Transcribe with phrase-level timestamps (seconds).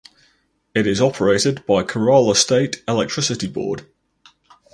[0.73, 3.85] It is operated by Kerala State Electricity Board.